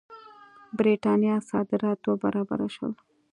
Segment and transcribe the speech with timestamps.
[0.77, 2.93] برېټانیا صادرات دوه برابره شول.